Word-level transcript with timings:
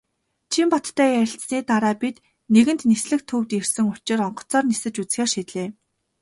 Чинбаттай 0.51 1.09
ярилцсаны 1.21 1.59
дараа 1.69 1.95
бид 2.01 2.17
нэгэнт 2.53 2.81
"Нислэг" 2.91 3.21
төвд 3.29 3.49
ирсэн 3.57 3.85
учир 3.93 4.19
онгоцоор 4.27 4.63
нисэж 4.67 4.95
үзэхээр 5.01 5.29
шийдлээ. 5.33 5.67